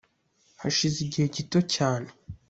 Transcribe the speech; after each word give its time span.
Hashize 0.61 0.97
igihe 1.05 1.27
gito 1.35 1.59
cyane 1.75 2.09